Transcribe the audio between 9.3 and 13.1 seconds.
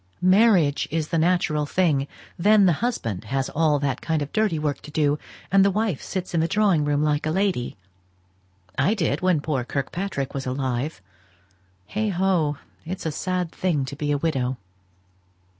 poor Kirkpatrick was alive. Heigho! it's